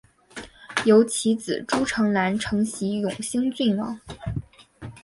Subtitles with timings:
[0.85, 3.99] 由其子朱诚澜承袭永兴郡王。